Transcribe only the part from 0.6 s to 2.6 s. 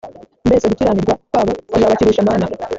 gukiranirwa kwabo kuzabakirisha mana